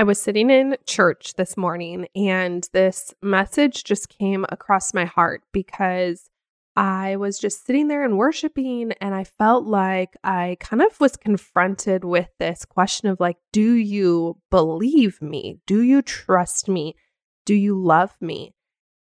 [0.00, 5.42] I was sitting in church this morning and this message just came across my heart
[5.52, 6.30] because
[6.74, 11.18] I was just sitting there and worshiping, and I felt like I kind of was
[11.18, 15.58] confronted with this question of like, do you believe me?
[15.66, 16.96] Do you trust me?
[17.44, 18.54] Do you love me?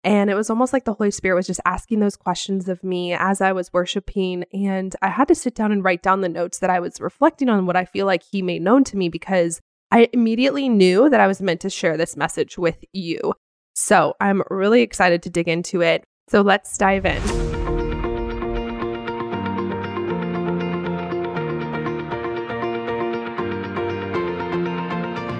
[0.02, 3.12] And it was almost like the Holy Spirit was just asking those questions of me
[3.12, 4.46] as I was worshiping.
[4.52, 7.48] And I had to sit down and write down the notes that I was reflecting
[7.48, 9.60] on what I feel like He made known to me because
[9.90, 13.32] I immediately knew that I was meant to share this message with you.
[13.74, 16.04] So I'm really excited to dig into it.
[16.28, 17.22] So let's dive in.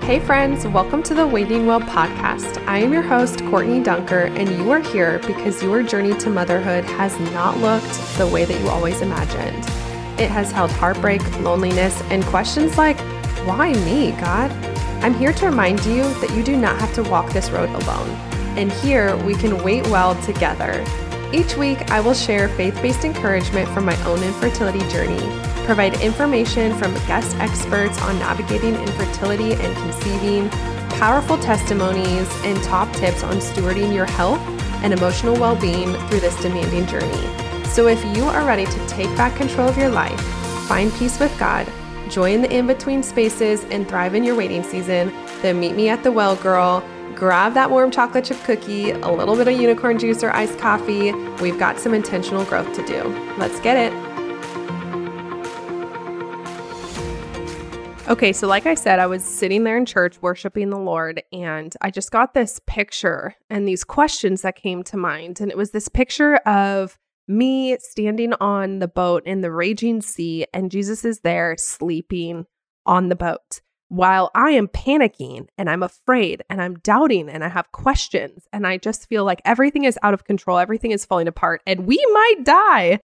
[0.00, 2.66] Hey, friends, welcome to the Waiting Well podcast.
[2.66, 6.86] I am your host, Courtney Dunker, and you are here because your journey to motherhood
[6.86, 9.58] has not looked the way that you always imagined.
[10.18, 12.98] It has held heartbreak, loneliness, and questions like,
[13.48, 14.50] Why me, God?
[15.02, 18.10] I'm here to remind you that you do not have to walk this road alone.
[18.58, 20.84] And here we can wait well together.
[21.32, 25.18] Each week, I will share faith based encouragement from my own infertility journey
[25.64, 30.50] provide information from guest experts on navigating infertility and conceiving,
[30.98, 34.40] powerful testimonies, and top tips on stewarding your health
[34.82, 37.64] and emotional well being through this demanding journey.
[37.64, 40.20] So, if you are ready to take back control of your life,
[40.68, 41.66] find peace with God,
[42.08, 46.02] join the in between spaces, and thrive in your waiting season, then meet me at
[46.02, 46.82] the Well Girl.
[47.14, 51.12] Grab that warm chocolate chip cookie, a little bit of unicorn juice or iced coffee.
[51.42, 53.02] We've got some intentional growth to do.
[53.38, 53.92] Let's get it.
[58.08, 61.74] Okay, so like I said, I was sitting there in church worshiping the Lord, and
[61.82, 65.42] I just got this picture and these questions that came to mind.
[65.42, 66.98] And it was this picture of
[67.28, 72.46] me standing on the boat in the raging sea, and Jesus is there sleeping
[72.86, 77.48] on the boat while I am panicking and I'm afraid and I'm doubting and I
[77.48, 78.46] have questions.
[78.52, 81.86] And I just feel like everything is out of control, everything is falling apart, and
[81.86, 83.00] we might die.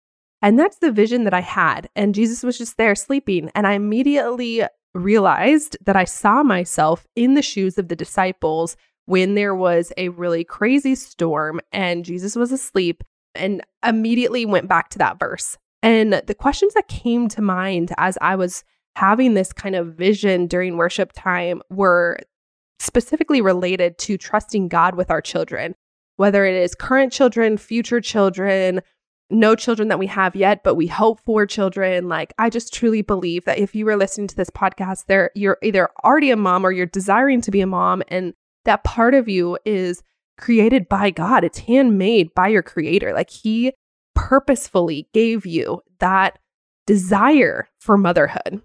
[0.41, 1.89] And that's the vision that I had.
[1.97, 3.51] And Jesus was just there sleeping.
[3.57, 4.63] And I immediately
[4.95, 8.77] realized that I saw myself in the shoes of the disciples
[9.07, 13.03] when there was a really crazy storm and Jesus was asleep
[13.39, 15.57] and immediately went back to that verse.
[15.83, 18.65] And the questions that came to mind as I was
[18.97, 22.19] having this kind of vision during worship time were
[22.81, 25.75] specifically related to trusting God with our children,
[26.17, 28.81] whether it is current children, future children,
[29.31, 32.09] no children that we have yet, but we hope for children.
[32.09, 35.59] Like, I just truly believe that if you were listening to this podcast, there you're
[35.63, 38.35] either already a mom or you're desiring to be a mom, and
[38.65, 40.03] that part of you is
[40.39, 41.45] created by God.
[41.45, 43.13] It's handmade by your creator.
[43.13, 43.73] Like he
[44.15, 46.39] purposefully gave you that
[46.87, 48.63] desire for motherhood.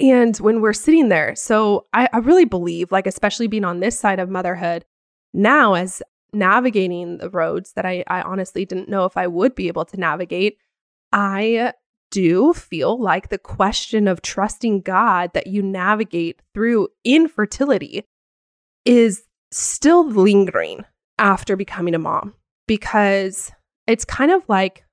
[0.00, 3.98] And when we're sitting there, so I, I really believe, like, especially being on this
[3.98, 4.84] side of motherhood,
[5.32, 9.68] now as navigating the roads that I, I honestly didn't know if I would be
[9.68, 10.58] able to navigate,
[11.12, 11.74] I
[12.10, 18.04] do feel like the question of trusting God that you navigate through infertility
[18.84, 20.84] is still lingering
[21.18, 22.34] after becoming a mom
[22.66, 23.52] because
[23.86, 24.84] it's kind of like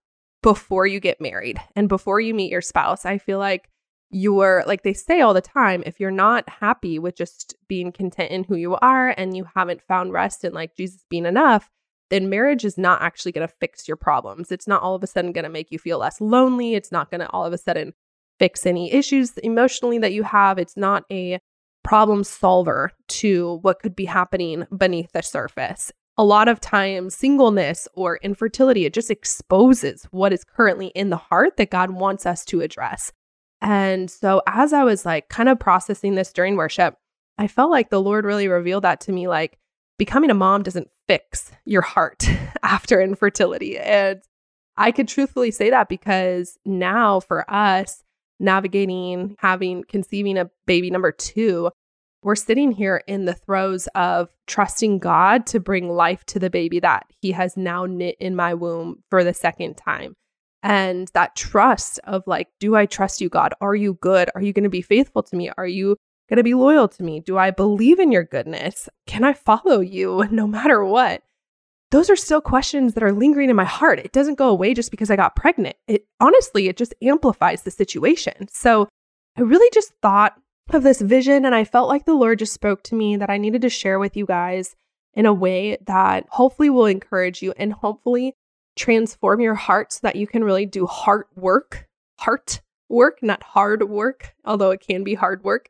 [0.44, 3.06] before you get married and before you meet your spouse.
[3.06, 3.70] I feel like
[4.10, 8.30] you're like they say all the time if you're not happy with just being content
[8.30, 11.70] in who you are and you haven't found rest in like Jesus being enough,
[12.10, 14.52] then marriage is not actually going to fix your problems.
[14.52, 16.76] It's not all of a sudden going to make you feel less lonely.
[16.76, 17.94] It's not going to all of a sudden
[18.38, 20.60] fix any issues emotionally that you have.
[20.60, 21.40] It's not a
[21.84, 25.92] problem solver to what could be happening beneath the surface.
[26.18, 31.18] A lot of times, singleness or infertility, it just exposes what is currently in the
[31.18, 33.12] heart that God wants us to address.
[33.62, 36.98] And so as I was like kind of processing this during worship,
[37.38, 39.58] I felt like the Lord really revealed that to me like
[39.98, 42.28] becoming a mom doesn't fix your heart
[42.64, 43.78] after infertility.
[43.78, 44.22] And
[44.78, 48.04] I could truthfully say that because now for us
[48.42, 50.90] navigating having conceiving a baby.
[50.90, 51.70] Number 2,
[52.24, 56.80] we're sitting here in the throes of trusting God to bring life to the baby
[56.80, 60.16] that he has now knit in my womb for the second time.
[60.64, 63.54] And that trust of like do i trust you god?
[63.62, 64.30] Are you good?
[64.36, 65.50] Are you going to be faithful to me?
[65.58, 65.98] Are you
[66.30, 67.20] going to be loyal to me?
[67.20, 68.88] Do i believe in your goodness?
[69.08, 71.24] Can i follow you no matter what
[71.92, 74.00] those are still questions that are lingering in my heart.
[74.00, 75.76] It doesn't go away just because i got pregnant.
[75.88, 78.48] It honestly it just amplifies the situation.
[78.50, 78.88] So
[79.38, 80.34] i really just thought
[80.74, 83.38] of this vision and i felt like the lord just spoke to me that i
[83.38, 84.74] needed to share with you guys
[85.14, 88.36] in a way that hopefully will encourage you and hopefully
[88.76, 91.88] transform your heart so that you can really do heart work,
[92.20, 95.70] heart work, not hard work, although it can be hard work.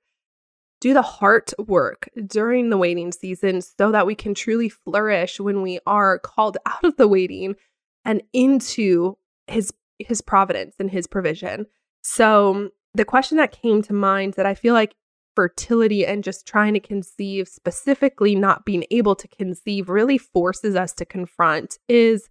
[0.81, 5.61] Do the heart work during the waiting season so that we can truly flourish when
[5.61, 7.55] we are called out of the waiting
[8.03, 9.17] and into
[9.47, 11.67] his his providence and his provision.
[12.03, 14.95] So um, the question that came to mind that I feel like
[15.35, 20.91] fertility and just trying to conceive, specifically not being able to conceive, really forces us
[20.93, 22.29] to confront is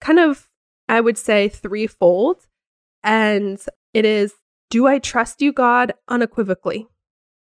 [0.00, 0.48] kind of,
[0.88, 2.46] I would say, threefold.
[3.04, 3.62] And
[3.92, 4.32] it is
[4.70, 6.88] Do I trust you, God, unequivocally?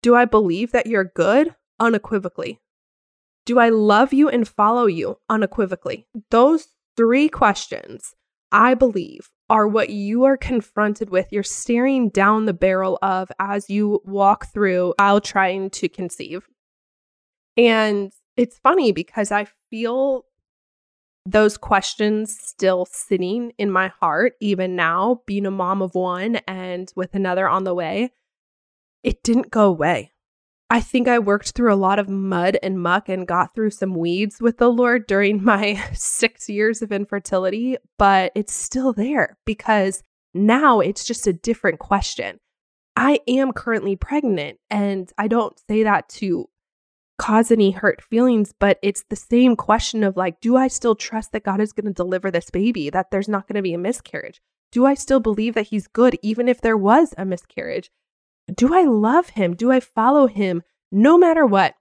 [0.06, 1.56] Do I believe that you're good?
[1.80, 2.62] Unequivocally.
[3.44, 5.18] Do I love you and follow you?
[5.30, 6.06] Unequivocally.
[6.30, 8.14] Those three questions,
[8.52, 11.30] I believe, are what you are confronted with.
[11.32, 16.48] You're staring down the barrel of as you walk through while trying to conceive.
[17.58, 20.26] And it's funny because I feel
[21.26, 26.94] those questions still sitting in my heart, even now, being a mom of one and
[26.96, 28.12] with another on the way.
[29.06, 30.14] It didn't go away.
[30.68, 33.94] I think I worked through a lot of mud and muck and got through some
[33.94, 40.02] weeds with the Lord during my six years of infertility, but it's still there because
[40.34, 42.40] now it's just a different question.
[42.96, 46.50] I am currently pregnant, and I don't say that to
[47.20, 51.32] cause any hurt feelings, but it's the same question of like, do I still trust
[51.34, 53.78] that God is going to deliver this baby, that there's not going to be a
[53.78, 54.42] miscarriage?
[54.72, 57.92] Do I still believe that He's good, even if there was a miscarriage?
[58.54, 59.56] Do I love him?
[59.56, 61.76] Do I follow him no matter what?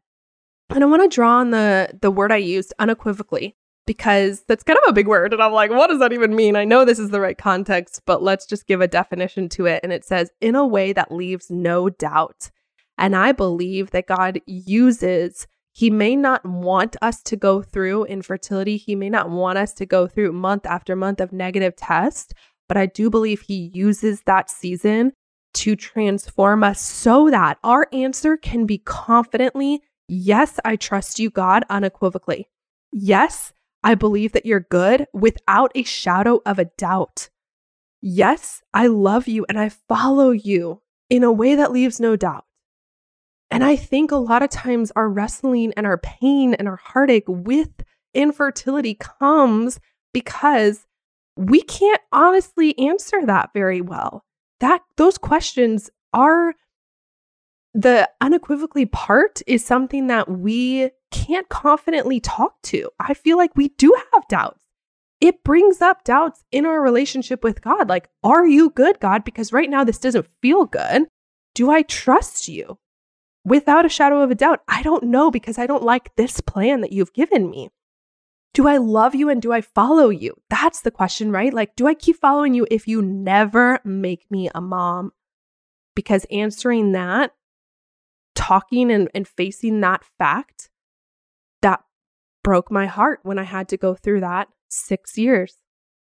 [0.71, 3.57] And I want to draw on the the word I used unequivocally
[3.87, 6.57] because that's kind of a big word and I'm like what does that even mean?
[6.57, 9.81] I know this is the right context, but let's just give a definition to it
[9.83, 12.51] and it says in a way that leaves no doubt.
[12.97, 18.77] And I believe that God uses he may not want us to go through infertility.
[18.77, 22.33] He may not want us to go through month after month of negative tests,
[22.69, 25.15] but I do believe he uses that season
[25.55, 31.65] to transform us so that our answer can be confidently, Yes, I trust you, God,
[31.71, 32.49] unequivocally.
[32.93, 33.53] Yes,
[33.83, 37.31] I believe that you're good without a shadow of a doubt.
[38.03, 42.45] Yes, I love you and I follow you in a way that leaves no doubt.
[43.51, 47.29] And I think a lot of times our wrestling and our pain and our heartache
[47.29, 47.71] with
[48.12, 49.81] infertility comes
[50.12, 50.87] because
[51.37, 54.25] we can't honestly answer that very well
[54.61, 56.55] that those questions are
[57.75, 62.89] the unequivocally part is something that we can't confidently talk to.
[63.01, 64.62] I feel like we do have doubts.
[65.21, 67.89] It brings up doubts in our relationship with God.
[67.89, 69.25] Like, are you good, God?
[69.25, 71.05] Because right now this doesn't feel good.
[71.55, 72.79] Do I trust you?
[73.45, 76.81] Without a shadow of a doubt, I don't know because I don't like this plan
[76.81, 77.71] that you've given me.
[78.55, 80.41] Do I love you and do I follow you?
[80.49, 81.53] That's the question, right?
[81.53, 85.12] Like, do I keep following you if you never make me a mom?
[85.97, 87.33] Because answering that,
[88.37, 90.71] talking and, and facing that fact,
[91.62, 91.83] that
[92.45, 95.56] broke my heart when I had to go through that six years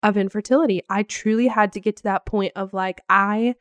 [0.05, 0.83] of infertility.
[0.89, 3.57] I truly had to get to that point of like, I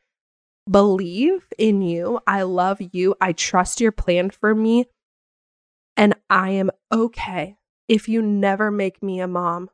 [0.70, 2.20] believe in you.
[2.28, 3.16] I love you.
[3.20, 4.86] I trust your plan for me.
[5.96, 7.57] And I am okay
[7.88, 9.70] if you never make me a mom.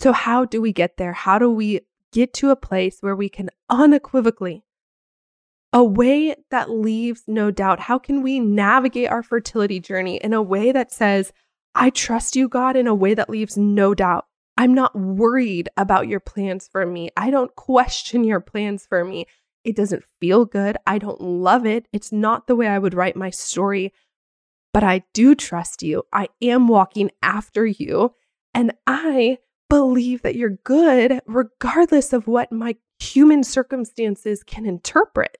[0.00, 1.12] So, how do we get there?
[1.12, 1.80] How do we
[2.12, 4.64] get to a place where we can unequivocally,
[5.72, 10.42] a way that leaves no doubt, how can we navigate our fertility journey in a
[10.42, 11.32] way that says,
[11.74, 14.26] I trust you, God, in a way that leaves no doubt?
[14.56, 17.10] I'm not worried about your plans for me.
[17.16, 19.26] I don't question your plans for me.
[19.64, 20.76] It doesn't feel good.
[20.86, 21.86] I don't love it.
[21.92, 23.92] It's not the way I would write my story,
[24.72, 26.04] but I do trust you.
[26.12, 28.14] I am walking after you.
[28.54, 35.38] And I believe that you're good, regardless of what my human circumstances can interpret,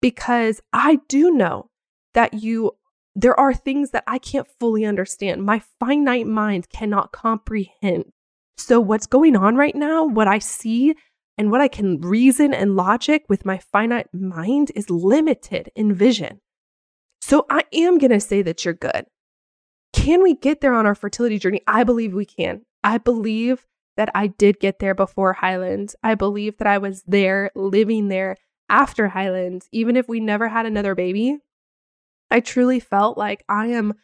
[0.00, 1.70] because I do know
[2.14, 2.72] that you.
[3.18, 5.42] There are things that I can't fully understand.
[5.42, 8.12] My finite mind cannot comprehend.
[8.58, 10.94] So, what's going on right now, what I see
[11.38, 16.40] and what I can reason and logic with my finite mind is limited in vision.
[17.26, 19.04] So I am going to say that you're good.
[19.92, 21.60] Can we get there on our fertility journey?
[21.66, 22.62] I believe we can.
[22.84, 23.66] I believe
[23.96, 25.96] that I did get there before Highlands.
[26.04, 28.36] I believe that I was there, living there
[28.68, 31.38] after Highlands, even if we never had another baby.
[32.30, 33.94] I truly felt like I am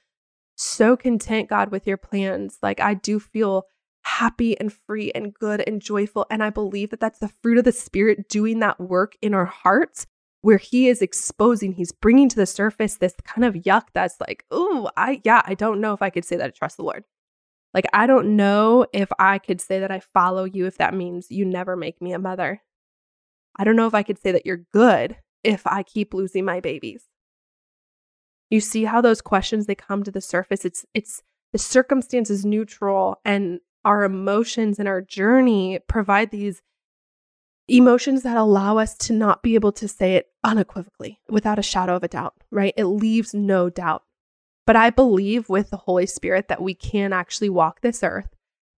[0.57, 2.59] so content, God, with your plans.
[2.61, 3.67] Like I do feel
[4.03, 6.27] happy and free and good and joyful.
[6.29, 9.45] And I believe that that's the fruit of the Spirit doing that work in our
[9.45, 10.09] hearts
[10.43, 14.45] where he is exposing, he's bringing to the surface this kind of yuck that's like,
[14.51, 17.05] oh, I, yeah, I don't know if I could say that I trust the Lord.
[17.75, 21.31] Like, I don't know if I could say that I follow you if that means
[21.31, 22.61] you never make me a mother.
[23.57, 26.61] I don't know if I could say that you're good if I keep losing my
[26.61, 27.09] babies?
[28.51, 30.65] You see how those questions they come to the surface.
[30.65, 31.23] It's it's
[31.53, 36.63] the circumstance is neutral and our emotions and our journey provide these
[37.77, 41.97] emotions that allow us to not be able to say it unequivocally without a shadow
[41.97, 42.75] of a doubt, right?
[42.77, 44.03] It leaves no doubt.
[44.67, 48.29] But I believe with the Holy Spirit that we can actually walk this earth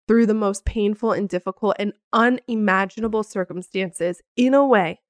[0.07, 5.01] through the most painful and difficult and unimaginable circumstances in a way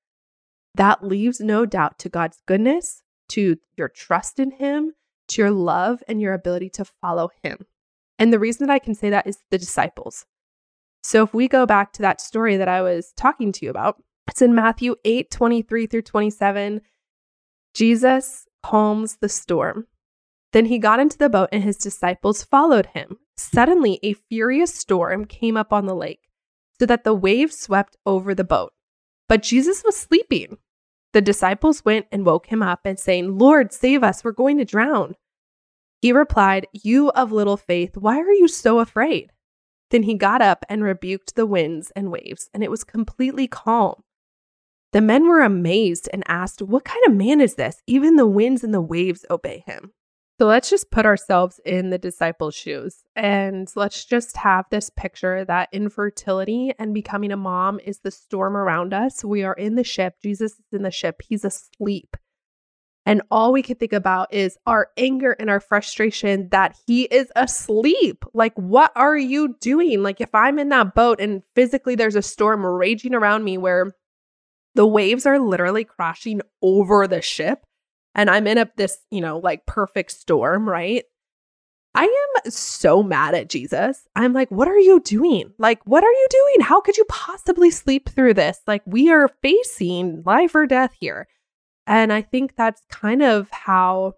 [0.74, 4.92] that leaves no doubt to God's goodness, to your trust in Him,
[5.28, 7.66] to your love, and your ability to follow Him.
[8.18, 10.26] And the reason that I can say that is the disciples.
[11.04, 14.02] So if we go back to that story that I was talking to you about,
[14.26, 16.80] it's in Matthew 8 23 through 27.
[17.74, 19.86] Jesus calms the storm.
[20.54, 23.18] Then he got into the boat and his disciples followed him.
[23.36, 26.20] Suddenly, a furious storm came up on the lake,
[26.80, 28.72] so that the waves swept over the boat.
[29.28, 30.56] But Jesus was sleeping.
[31.12, 34.64] The disciples went and woke him up and saying, Lord, save us, we're going to
[34.64, 35.16] drown.
[36.00, 39.33] He replied, You of little faith, why are you so afraid?
[39.94, 44.02] Then he got up and rebuked the winds and waves, and it was completely calm.
[44.92, 47.80] The men were amazed and asked, What kind of man is this?
[47.86, 49.92] Even the winds and the waves obey him.
[50.40, 55.44] So let's just put ourselves in the disciples' shoes and let's just have this picture
[55.44, 59.24] that infertility and becoming a mom is the storm around us.
[59.24, 60.14] We are in the ship.
[60.20, 61.22] Jesus is in the ship.
[61.22, 62.16] He's asleep.
[63.06, 67.30] And all we can think about is our anger and our frustration that he is
[67.36, 68.24] asleep.
[68.32, 70.02] Like, what are you doing?
[70.02, 73.92] Like, if I'm in that boat and physically there's a storm raging around me where
[74.74, 77.64] the waves are literally crashing over the ship,
[78.14, 81.04] and I'm in a this, you know, like perfect storm, right?
[81.94, 84.08] I am so mad at Jesus.
[84.16, 85.52] I'm like, what are you doing?
[85.58, 86.66] Like, what are you doing?
[86.66, 88.58] How could you possibly sleep through this?
[88.66, 91.28] Like, we are facing life or death here.
[91.86, 94.14] And I think that's kind of how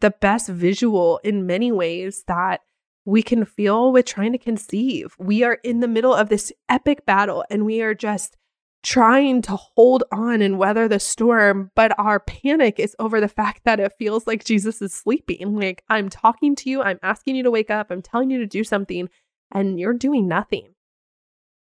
[0.00, 2.60] the best visual in many ways that
[3.04, 5.14] we can feel with trying to conceive.
[5.18, 8.36] We are in the middle of this epic battle and we are just
[8.82, 13.62] trying to hold on and weather the storm, but our panic is over the fact
[13.64, 15.56] that it feels like Jesus is sleeping.
[15.56, 18.46] Like, I'm talking to you, I'm asking you to wake up, I'm telling you to
[18.46, 19.08] do something,
[19.50, 20.68] and you're doing nothing.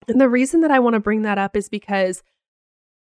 [0.07, 2.23] And the reason that I want to bring that up is because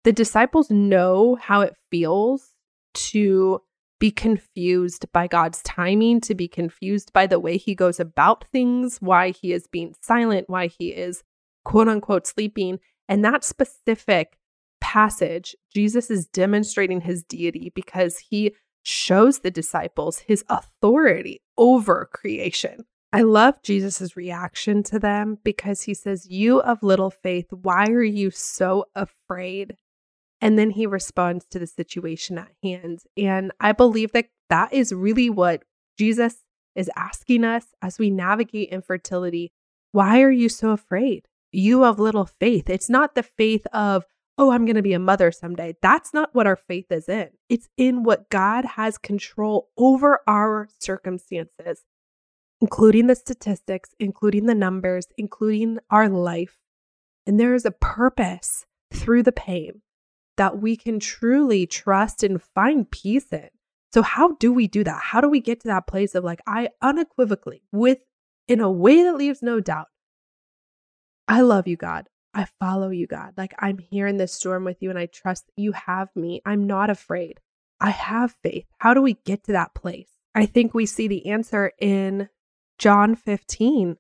[0.07, 2.53] the disciples know how it feels
[2.93, 3.59] to
[3.99, 8.99] be confused by God's timing, to be confused by the way he goes about things,
[9.01, 11.23] why he is being silent, why he is
[11.65, 12.79] quote unquote sleeping.
[13.09, 14.37] And that specific
[14.79, 22.85] passage, Jesus is demonstrating his deity because he shows the disciples his authority over creation.
[23.11, 28.01] I love Jesus' reaction to them because he says, You of little faith, why are
[28.01, 29.75] you so afraid?
[30.39, 32.99] And then he responds to the situation at hand.
[33.15, 35.63] And I believe that that is really what
[35.97, 36.43] Jesus
[36.75, 39.51] is asking us as we navigate infertility.
[39.91, 41.27] Why are you so afraid?
[41.51, 42.69] you of little faith.
[42.69, 44.05] It's not the faith of,
[44.37, 45.75] oh, I'm going to be a mother someday.
[45.81, 47.29] That's not what our faith is in.
[47.49, 51.83] It's in what God has control over our circumstances,
[52.61, 56.57] including the statistics, including the numbers, including our life.
[57.25, 59.81] And there is a purpose through the pain
[60.37, 63.49] that we can truly trust and find peace in.
[63.93, 65.01] So, how do we do that?
[65.01, 67.99] How do we get to that place of like, I unequivocally, with
[68.47, 69.87] in a way that leaves no doubt,
[71.27, 72.07] I love you, God.
[72.33, 73.33] I follow you, God.
[73.35, 76.41] Like I'm here in this storm with you and I trust that you have me.
[76.45, 77.39] I'm not afraid.
[77.79, 78.65] I have faith.
[78.77, 80.09] How do we get to that place?
[80.35, 82.29] I think we see the answer in
[82.77, 83.97] John 15.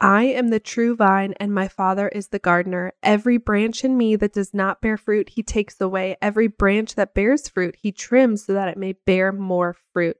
[0.00, 2.94] I am the true vine, and my Father is the gardener.
[3.02, 6.16] Every branch in me that does not bear fruit, he takes away.
[6.22, 10.16] Every branch that bears fruit, he trims so that it may bear more fruit.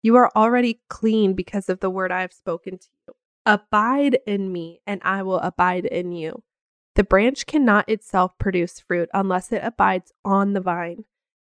[0.00, 3.14] You are already clean because of the word I have spoken to you.
[3.44, 6.44] Abide in me, and I will abide in you.
[6.94, 11.04] The branch cannot itself produce fruit unless it abides on the vine.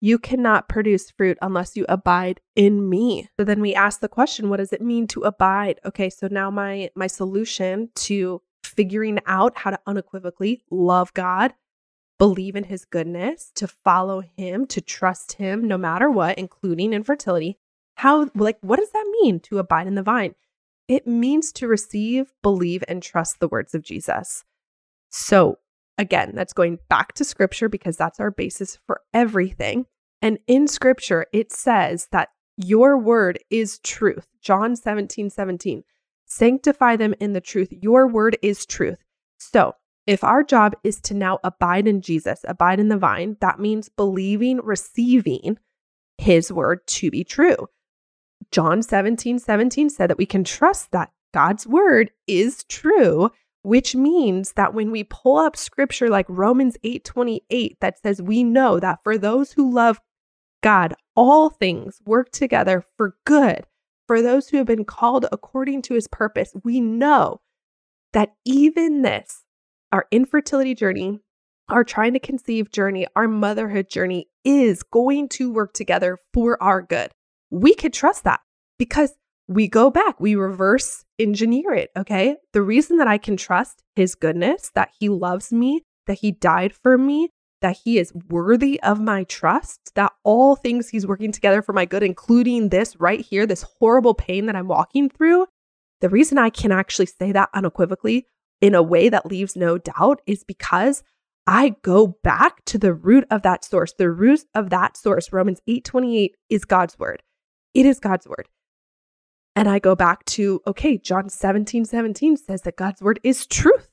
[0.04, 3.30] You cannot produce fruit unless you abide in me.
[3.40, 5.80] So then we ask the question, what does it mean to abide?
[5.86, 11.54] Okay, so now my my solution to figuring out how to unequivocally love God,
[12.20, 17.58] believe in his goodness, to follow him, to trust him no matter what, including infertility.
[17.96, 20.36] How like what does that mean to abide in the vine?
[20.90, 24.44] It means to receive, believe, and trust the words of Jesus.
[25.12, 25.60] So,
[25.98, 29.86] again, that's going back to scripture because that's our basis for everything.
[30.22, 34.28] And in scripture, it says that your word is truth.
[34.42, 35.84] John 17, 17.
[36.26, 37.70] Sanctify them in the truth.
[37.72, 38.98] Your word is truth.
[39.38, 39.74] So,
[40.06, 43.90] if our job is to now abide in Jesus, abide in the vine, that means
[43.90, 45.58] believing, receiving
[46.18, 47.68] his word to be true.
[48.52, 53.32] John 17, 17 said that we can trust that God's word is true,
[53.64, 58.44] which means that when we pull up scripture like Romans 8, 28, that says we
[58.44, 60.00] know that for those who love
[60.62, 63.66] God, all things work together for good.
[64.06, 67.42] For those who have been called according to his purpose, we know
[68.12, 69.44] that even this,
[69.92, 71.20] our infertility journey,
[71.70, 76.82] our trying to conceive journey, our motherhood journey is going to work together for our
[76.82, 77.12] good.
[77.50, 78.42] We could trust that
[78.78, 79.14] because
[79.48, 81.92] we go back, we reverse engineer it.
[81.98, 82.38] Okay.
[82.54, 86.74] The reason that I can trust his goodness, that he loves me, that he died
[86.74, 87.30] for me,
[87.62, 91.86] that he is worthy of my trust, that all things he's working together for my
[91.86, 95.48] good, including this right here, this horrible pain that I'm walking through.
[96.02, 98.28] The reason I can actually say that unequivocally
[98.60, 101.04] in a way that leaves no doubt is because
[101.48, 103.94] I go back to the root of that source.
[103.98, 107.24] The root of that source, Romans 8:28 is God's word.
[107.74, 108.48] It is God's word.
[109.56, 113.90] And I go back to, okay, John 17, 17 says that God's word is truth.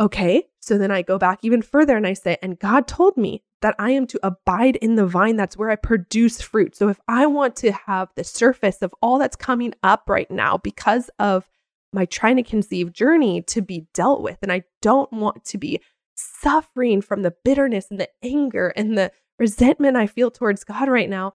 [0.00, 3.42] Okay, so then I go back even further and I say, and God told me
[3.62, 5.34] that I am to abide in the vine.
[5.34, 6.76] That's where I produce fruit.
[6.76, 10.58] So if I want to have the surface of all that's coming up right now
[10.58, 11.48] because of
[11.92, 15.80] my trying to conceive journey to be dealt with, and I don't want to be
[16.14, 21.10] suffering from the bitterness and the anger and the resentment I feel towards God right
[21.10, 21.32] now,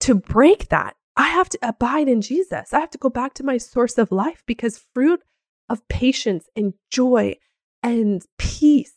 [0.00, 2.72] to break that, I have to abide in Jesus.
[2.72, 5.20] I have to go back to my source of life because fruit
[5.68, 7.36] of patience and joy
[7.82, 8.94] and peace.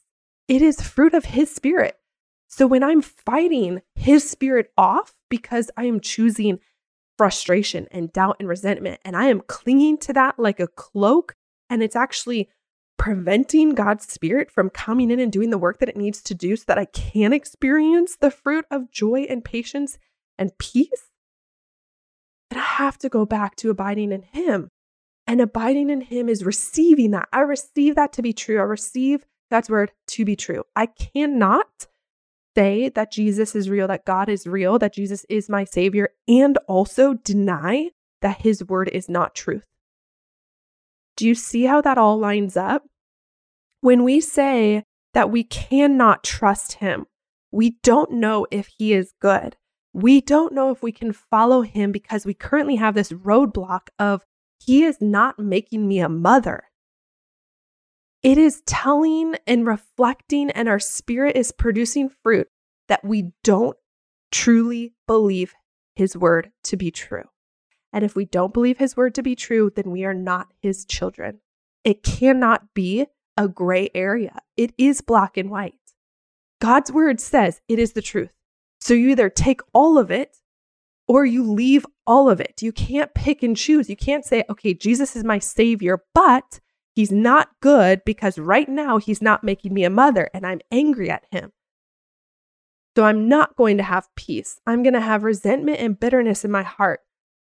[0.47, 1.97] It is fruit of his spirit.
[2.47, 6.59] So when I'm fighting his spirit off because I am choosing
[7.17, 11.35] frustration and doubt and resentment, and I am clinging to that like a cloak,
[11.69, 12.49] and it's actually
[12.97, 16.55] preventing God's spirit from coming in and doing the work that it needs to do
[16.55, 19.97] so that I can experience the fruit of joy and patience
[20.37, 21.09] and peace,
[22.77, 24.69] have to go back to abiding in him.
[25.27, 27.27] And abiding in Him is receiving that.
[27.33, 28.59] I receive that to be true.
[28.59, 30.63] I receive God's word to be true.
[30.73, 31.87] I cannot
[32.55, 36.57] say that Jesus is real, that God is real, that Jesus is my Savior, and
[36.67, 37.89] also deny
[38.21, 39.65] that His word is not truth.
[41.17, 42.83] Do you see how that all lines up?
[43.81, 47.05] When we say that we cannot trust Him,
[47.51, 49.57] we don't know if He is good.
[49.97, 54.23] We don't know if we can follow Him because we currently have this roadblock of
[54.59, 56.63] he is not making me a mother.
[58.23, 62.47] It is telling and reflecting, and our spirit is producing fruit
[62.87, 63.77] that we don't
[64.31, 65.53] truly believe
[65.95, 67.25] his word to be true.
[67.93, 70.85] And if we don't believe his word to be true, then we are not his
[70.85, 71.39] children.
[71.83, 73.07] It cannot be
[73.37, 75.75] a gray area, it is black and white.
[76.59, 78.36] God's word says it is the truth.
[78.87, 80.37] So you either take all of it
[81.09, 82.61] or you leave all of it.
[82.61, 83.89] You can't pick and choose.
[83.89, 86.61] You can't say, okay, Jesus is my savior, but
[86.95, 91.09] he's not good because right now he's not making me a mother and I'm angry
[91.09, 91.51] at him.
[92.95, 94.61] So I'm not going to have peace.
[94.65, 97.01] I'm going to have resentment and bitterness in my heart.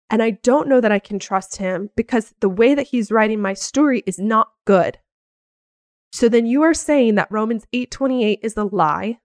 [0.09, 3.43] And I don't know that I can trust him because the way that he's writing
[3.43, 4.99] my story is not good.
[6.11, 9.19] So then you are saying that Romans 8:28 is a lie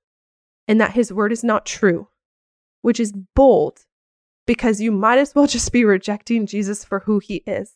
[0.67, 2.07] and that his word is not true,
[2.81, 3.85] which is bold
[4.45, 7.75] because you might as well just be rejecting Jesus for who he is.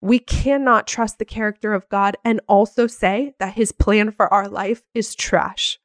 [0.00, 4.48] We cannot trust the character of God and also say that his plan for our
[4.48, 5.78] life is trash.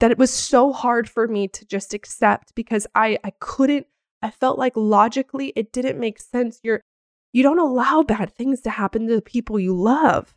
[0.00, 3.86] That it was so hard for me to just accept because I, I couldn't,
[4.22, 6.58] I felt like logically it didn't make sense.
[6.64, 6.80] You're,
[7.32, 10.34] you don't allow bad things to happen to the people you love.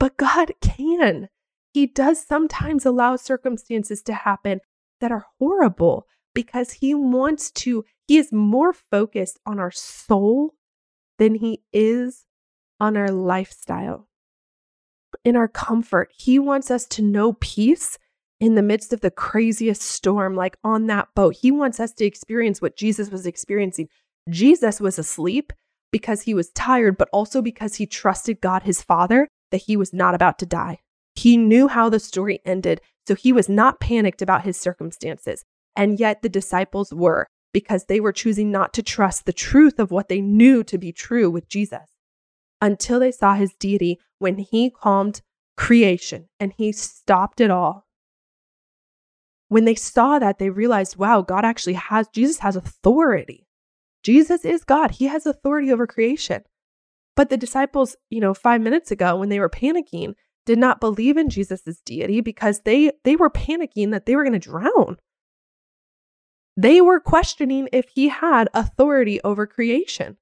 [0.00, 1.28] But God can.
[1.76, 4.62] He does sometimes allow circumstances to happen
[5.02, 10.54] that are horrible because he wants to, he is more focused on our soul
[11.18, 12.24] than he is
[12.80, 14.08] on our lifestyle,
[15.22, 16.10] in our comfort.
[16.16, 17.98] He wants us to know peace
[18.40, 21.36] in the midst of the craziest storm, like on that boat.
[21.42, 23.90] He wants us to experience what Jesus was experiencing.
[24.30, 25.52] Jesus was asleep
[25.92, 29.92] because he was tired, but also because he trusted God, his Father, that he was
[29.92, 30.78] not about to die.
[31.16, 35.44] He knew how the story ended, so he was not panicked about his circumstances.
[35.74, 39.90] And yet the disciples were because they were choosing not to trust the truth of
[39.90, 41.96] what they knew to be true with Jesus
[42.60, 45.22] until they saw his deity when he calmed
[45.56, 47.86] creation and he stopped it all.
[49.48, 53.46] When they saw that, they realized, wow, God actually has, Jesus has authority.
[54.02, 54.92] Jesus is God.
[54.92, 56.42] He has authority over creation.
[57.14, 60.14] But the disciples, you know, 5 minutes ago when they were panicking,
[60.46, 64.32] did not believe in Jesus' deity because they they were panicking that they were going
[64.32, 64.96] to drown.
[66.56, 70.16] They were questioning if he had authority over creation.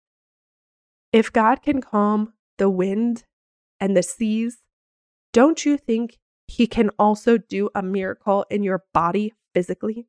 [1.13, 3.25] If God can calm the wind
[3.79, 4.63] and the seas,
[5.33, 10.09] don't you think he can also do a miracle in your body physically?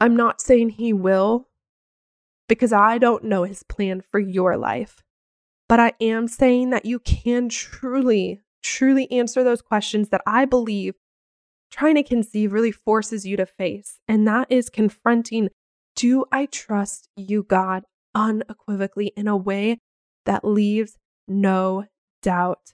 [0.00, 1.48] I'm not saying he will
[2.46, 5.02] because I don't know his plan for your life.
[5.68, 10.94] But I am saying that you can truly, truly answer those questions that I believe
[11.70, 14.00] trying to conceive really forces you to face.
[14.08, 15.50] And that is confronting
[15.96, 17.84] do I trust you, God,
[18.16, 19.78] unequivocally in a way
[20.24, 20.96] that leaves
[21.28, 21.84] no
[22.20, 22.72] doubt?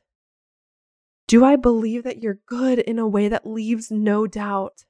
[1.29, 4.85] Do I believe that you're good in a way that leaves no doubt?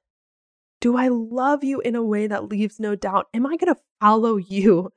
[0.81, 3.27] Do I love you in a way that leaves no doubt?
[3.35, 4.93] Am I going to follow you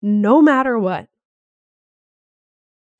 [0.00, 1.08] no matter what?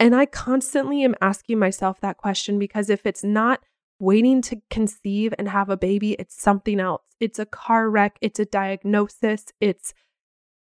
[0.00, 3.60] And I constantly am asking myself that question because if it's not
[3.98, 7.02] waiting to conceive and have a baby, it's something else.
[7.20, 9.92] It's a car wreck, it's a diagnosis, it's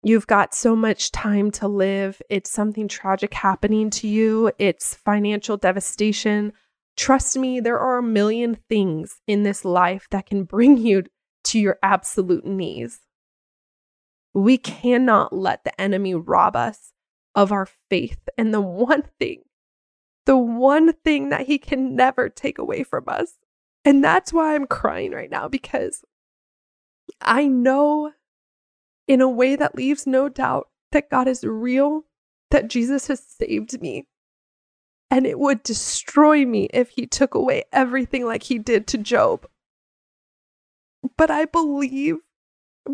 [0.03, 5.57] you've got so much time to live, it's something tragic happening to you, it's financial
[5.57, 6.53] devastation.
[6.97, 11.05] Trust me, there are a million things in this life that can bring you
[11.45, 12.99] to your absolute knees.
[14.35, 16.93] We cannot let the enemy rob us
[17.35, 18.29] of our faith.
[18.37, 19.43] And the one thing,
[20.27, 23.39] the one thing that he can never take away from us.
[23.85, 26.05] And that's why I'm crying right now because
[27.21, 28.13] I know
[29.09, 32.05] in a way that leaves no doubt that God is real,
[32.51, 34.07] that Jesus has saved me.
[35.11, 39.47] And it would destroy me if he took away everything like he did to Job.
[41.19, 42.19] But I believe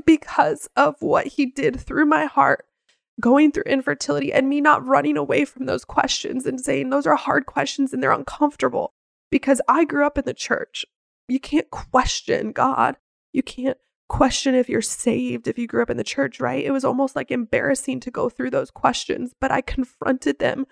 [0.04, 2.66] because of what he did through my heart,
[3.20, 7.16] going through infertility, and me not running away from those questions and saying those are
[7.16, 8.92] hard questions and they're uncomfortable.
[9.30, 10.84] Because I grew up in the church.
[11.28, 12.96] You can't question God.
[13.32, 13.76] You can't
[14.08, 16.64] question if you're saved if you grew up in the church, right?
[16.64, 20.66] It was almost like embarrassing to go through those questions, but I confronted them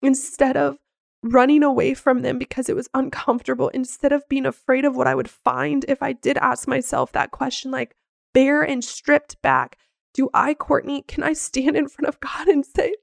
[0.00, 0.78] instead of
[1.22, 5.16] running away from them because it was uncomfortable instead of being afraid of what I
[5.16, 7.96] would find if I did ask myself that question, like
[8.32, 9.76] bare and stripped back.
[10.14, 12.94] Do I, Courtney, can I stand in front of God and say,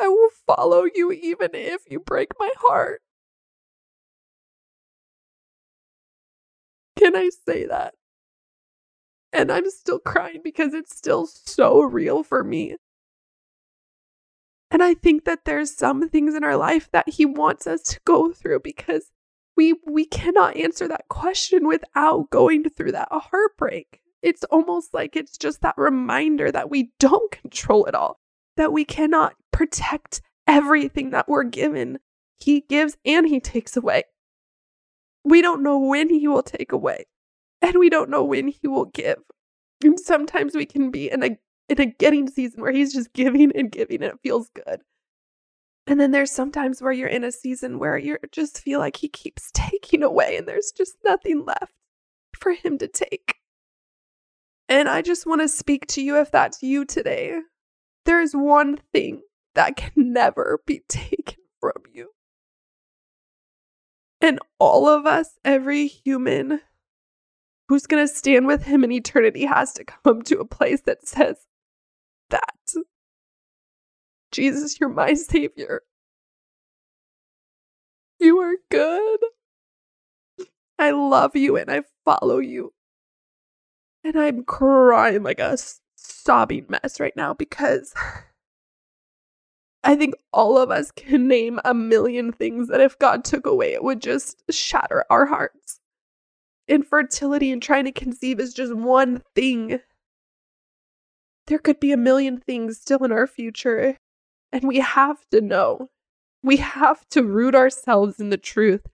[0.00, 3.02] I will follow you even if you break my heart?
[6.98, 7.94] Can I say that?
[9.32, 12.76] And I'm still crying because it's still so real for me.
[14.70, 18.00] And I think that there's some things in our life that he wants us to
[18.04, 19.10] go through because
[19.56, 24.01] we we cannot answer that question without going through that heartbreak.
[24.22, 28.20] It's almost like it's just that reminder that we don't control it all,
[28.56, 31.98] that we cannot protect everything that we're given.
[32.38, 34.04] He gives and he takes away.
[35.24, 37.06] We don't know when he will take away,
[37.60, 39.18] and we don't know when he will give.
[39.84, 41.36] And sometimes we can be in a
[41.68, 44.80] in a getting season where he's just giving and giving and it feels good.
[45.86, 49.08] And then there's sometimes where you're in a season where you just feel like he
[49.08, 51.72] keeps taking away and there's just nothing left
[52.38, 53.36] for him to take.
[54.72, 57.40] And I just want to speak to you if that's you today.
[58.06, 59.20] There is one thing
[59.54, 62.12] that can never be taken from you.
[64.22, 66.62] And all of us, every human
[67.68, 71.06] who's going to stand with him in eternity, has to come to a place that
[71.06, 71.44] says,
[72.30, 72.72] that.
[74.30, 75.82] Jesus, you're my savior.
[78.18, 79.20] You are good.
[80.78, 82.72] I love you and I follow you.
[84.04, 85.56] And I'm crying like a
[85.96, 87.94] sobbing mess right now because
[89.84, 93.72] I think all of us can name a million things that if God took away,
[93.72, 95.80] it would just shatter our hearts.
[96.68, 99.80] Infertility and trying to conceive is just one thing
[101.46, 103.96] there could be a million things still in our future.
[104.52, 105.90] And we have to know.
[106.42, 108.86] We have to root ourselves in the truth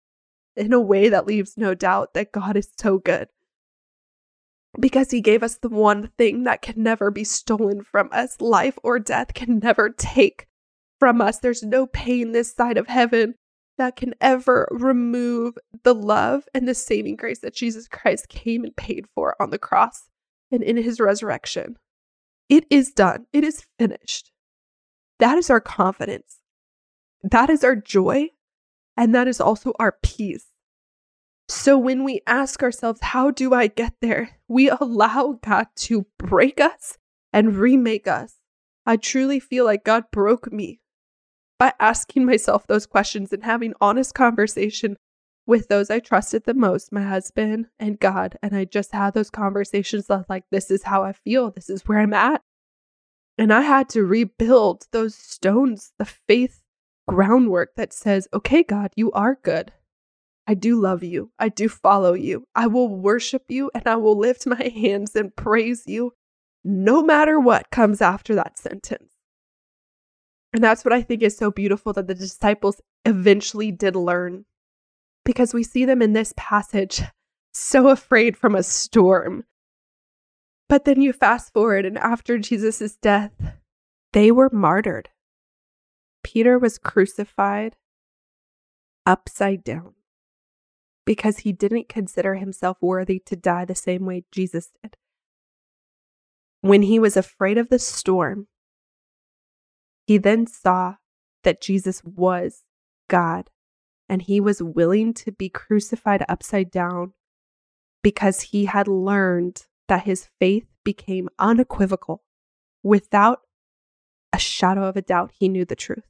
[0.56, 3.28] in a way that leaves no doubt that God is so good.
[4.78, 8.78] Because he gave us the one thing that can never be stolen from us life
[8.82, 10.46] or death can never take
[11.00, 11.38] from us.
[11.38, 13.34] There's no pain this side of heaven
[13.76, 18.76] that can ever remove the love and the saving grace that Jesus Christ came and
[18.76, 20.08] paid for on the cross
[20.50, 21.76] and in his resurrection.
[22.48, 23.26] It is done.
[23.32, 24.32] It is finished.
[25.18, 26.38] That is our confidence.
[27.22, 28.28] That is our joy.
[28.96, 30.46] And that is also our peace.
[31.48, 34.38] So when we ask ourselves, how do I get there?
[34.48, 36.98] We allow God to break us
[37.32, 38.34] and remake us.
[38.84, 40.80] I truly feel like God broke me
[41.58, 44.96] by asking myself those questions and having honest conversation
[45.46, 48.36] with those I trusted the most, my husband and God.
[48.42, 52.00] And I just had those conversations like, this is how I feel, this is where
[52.00, 52.42] I'm at.
[53.38, 56.62] And I had to rebuild those stones, the faith
[57.06, 59.72] groundwork that says, okay, God, you are good.
[60.48, 61.30] I do love you.
[61.38, 62.46] I do follow you.
[62.54, 66.14] I will worship you and I will lift my hands and praise you
[66.64, 69.12] no matter what comes after that sentence.
[70.54, 74.46] And that's what I think is so beautiful that the disciples eventually did learn
[75.22, 77.02] because we see them in this passage
[77.52, 79.44] so afraid from a storm.
[80.66, 83.32] But then you fast forward, and after Jesus' death,
[84.14, 85.10] they were martyred.
[86.22, 87.76] Peter was crucified
[89.06, 89.94] upside down
[91.08, 94.94] because he didn't consider himself worthy to die the same way Jesus did.
[96.60, 98.46] When he was afraid of the storm,
[100.06, 100.96] he then saw
[101.44, 102.62] that Jesus was
[103.08, 103.48] God
[104.06, 107.14] and he was willing to be crucified upside down
[108.02, 112.22] because he had learned that his faith became unequivocal.
[112.82, 113.40] Without
[114.30, 116.04] a shadow of a doubt, he knew the truth.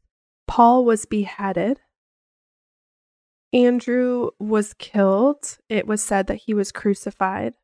[0.49, 1.79] Paul was beheaded.
[3.53, 5.59] Andrew was killed.
[5.69, 7.55] It was said that he was crucified.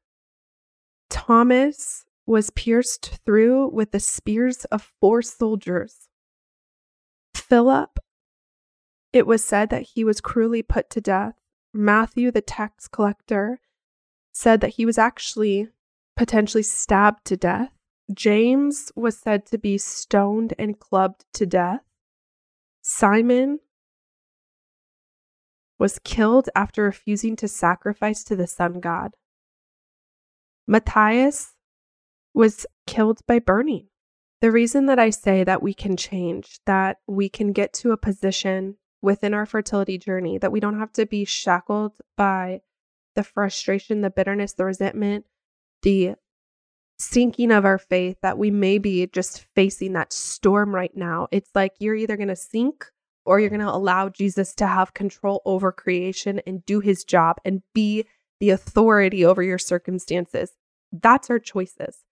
[1.10, 6.08] Thomas was pierced through with the spears of four soldiers.
[7.34, 7.98] Philip,
[9.12, 11.34] it was said that he was cruelly put to death.
[11.72, 13.60] Matthew, the tax collector,
[14.32, 15.68] said that he was actually
[16.16, 17.70] potentially stabbed to death.
[18.12, 21.82] James was said to be stoned and clubbed to death.
[22.82, 23.60] Simon
[25.78, 29.14] was killed after refusing to sacrifice to the sun god.
[30.66, 31.54] Matthias
[32.32, 33.88] was killed by burning.
[34.40, 37.96] The reason that I say that we can change, that we can get to a
[37.96, 42.60] position within our fertility journey, that we don't have to be shackled by
[43.14, 45.24] the frustration, the bitterness, the resentment,
[45.82, 46.14] the
[46.98, 51.28] sinking of our faith that we may be just facing that storm right now.
[51.30, 52.86] It's like you're either going to sink
[53.24, 57.38] or you're going to allow Jesus to have control over creation and do his job
[57.44, 58.06] and be
[58.40, 60.52] the authority over your circumstances.
[60.92, 62.04] That's our choices.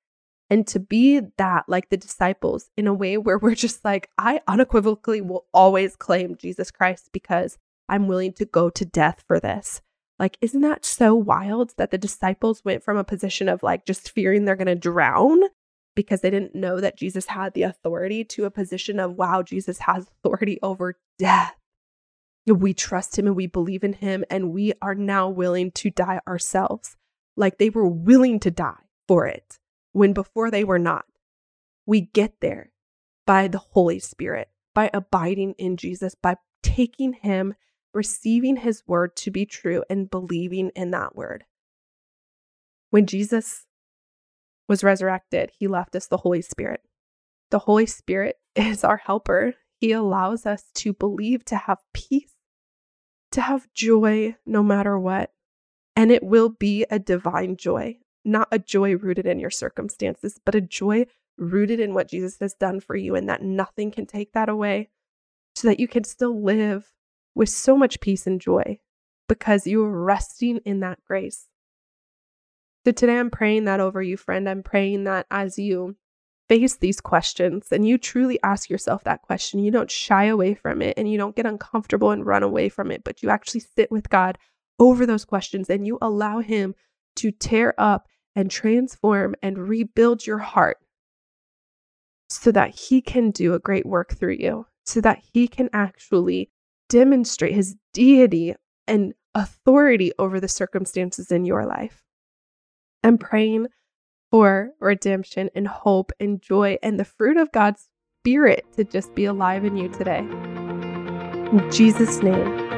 [0.51, 4.41] And to be that, like the disciples, in a way where we're just like, I
[4.47, 9.81] unequivocally will always claim Jesus Christ because I'm willing to go to death for this.
[10.19, 14.11] Like, isn't that so wild that the disciples went from a position of like just
[14.11, 15.41] fearing they're going to drown
[15.95, 19.81] because they didn't know that Jesus had the authority to a position of, wow, Jesus
[19.81, 21.55] has authority over death.
[22.47, 26.21] We trust him and we believe in him, and we are now willing to die
[26.27, 26.97] ourselves.
[27.37, 29.59] Like they were willing to die for it
[29.93, 31.05] when before they were not.
[31.87, 32.73] We get there
[33.27, 37.55] by the Holy Spirit, by abiding in Jesus, by taking him
[37.95, 41.45] receiving his word to be true and believing in that word.
[42.91, 43.67] When Jesus
[44.73, 46.81] was resurrected, he left us the Holy Spirit.
[47.51, 49.53] The Holy Spirit is our helper.
[49.83, 52.33] He allows us to believe, to have peace,
[53.33, 55.31] to have joy no matter what.
[55.95, 60.55] And it will be a divine joy, not a joy rooted in your circumstances, but
[60.55, 61.05] a joy
[61.37, 64.89] rooted in what Jesus has done for you, and that nothing can take that away,
[65.55, 66.95] so that you can still live
[67.35, 68.79] with so much peace and joy
[69.29, 71.49] because you are resting in that grace.
[72.85, 74.49] So today I'm praying that over you, friend.
[74.49, 75.97] I'm praying that as you
[76.49, 80.83] face these questions and you truly ask yourself that question, you don't shy away from
[80.83, 83.91] it and you don't get uncomfortable and run away from it, but you actually sit
[83.91, 84.37] with God
[84.79, 86.75] over those questions and you allow Him
[87.17, 90.79] to tear up and transform and rebuild your heart
[92.29, 96.51] so that He can do a great work through you, so that He can actually
[96.89, 98.55] demonstrate his deity
[98.87, 102.03] and authority over the circumstances in your life.
[103.05, 103.67] I'm praying
[104.31, 107.89] for redemption and hope and joy and the fruit of God's
[108.21, 110.19] Spirit to just be alive in you today.
[110.19, 112.71] In Jesus' name.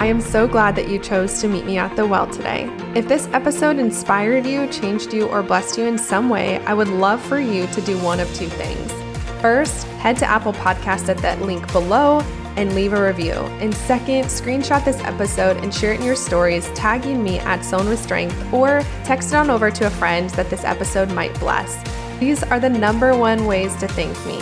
[0.00, 2.68] I am so glad that you chose to meet me at the well today.
[2.96, 6.88] If this episode inspired you, changed you, or blessed you in some way, I would
[6.88, 8.92] love for you to do one of two things.
[9.40, 12.20] First, head to Apple Podcast at that link below
[12.58, 13.34] and leave a review.
[13.62, 17.88] And second, screenshot this episode and share it in your stories, tagging me at Sown
[17.88, 21.80] with Strength, or text it on over to a friend that this episode might bless.
[22.18, 24.38] These are the number one ways to thank me.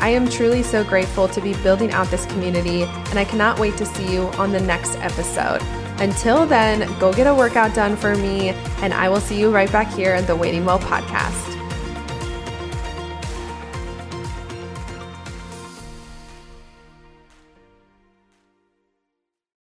[0.00, 3.76] I am truly so grateful to be building out this community, and I cannot wait
[3.76, 5.60] to see you on the next episode.
[6.00, 8.50] Until then, go get a workout done for me,
[8.80, 11.57] and I will see you right back here at the Waiting Well podcast.